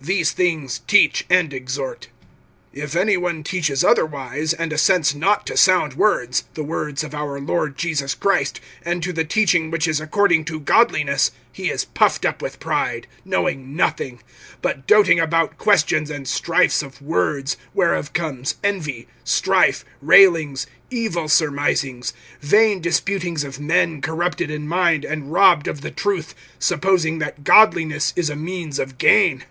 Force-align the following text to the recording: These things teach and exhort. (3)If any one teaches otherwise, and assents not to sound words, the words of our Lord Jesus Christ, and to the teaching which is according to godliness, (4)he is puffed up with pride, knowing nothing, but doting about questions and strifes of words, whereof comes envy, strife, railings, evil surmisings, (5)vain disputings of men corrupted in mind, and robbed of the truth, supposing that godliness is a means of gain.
These 0.00 0.32
things 0.32 0.78
teach 0.86 1.26
and 1.28 1.52
exhort. 1.52 2.08
(3)If 2.74 2.96
any 2.96 3.18
one 3.18 3.42
teaches 3.42 3.84
otherwise, 3.84 4.54
and 4.54 4.72
assents 4.72 5.14
not 5.14 5.46
to 5.48 5.58
sound 5.58 5.92
words, 5.92 6.44
the 6.54 6.64
words 6.64 7.04
of 7.04 7.14
our 7.14 7.38
Lord 7.38 7.76
Jesus 7.76 8.14
Christ, 8.14 8.60
and 8.82 9.02
to 9.02 9.12
the 9.12 9.26
teaching 9.26 9.70
which 9.70 9.86
is 9.86 10.00
according 10.00 10.46
to 10.46 10.58
godliness, 10.58 11.32
(4)he 11.54 11.70
is 11.70 11.84
puffed 11.84 12.24
up 12.24 12.40
with 12.40 12.60
pride, 12.60 13.06
knowing 13.26 13.76
nothing, 13.76 14.20
but 14.62 14.86
doting 14.86 15.20
about 15.20 15.58
questions 15.58 16.08
and 16.08 16.26
strifes 16.26 16.82
of 16.82 17.02
words, 17.02 17.58
whereof 17.74 18.14
comes 18.14 18.54
envy, 18.64 19.06
strife, 19.22 19.84
railings, 20.00 20.66
evil 20.90 21.28
surmisings, 21.28 22.14
(5)vain 22.42 22.80
disputings 22.80 23.44
of 23.44 23.60
men 23.60 24.00
corrupted 24.00 24.50
in 24.50 24.66
mind, 24.66 25.04
and 25.04 25.30
robbed 25.30 25.68
of 25.68 25.82
the 25.82 25.90
truth, 25.90 26.34
supposing 26.58 27.18
that 27.18 27.44
godliness 27.44 28.14
is 28.16 28.30
a 28.30 28.34
means 28.34 28.78
of 28.78 28.96
gain. 28.96 29.42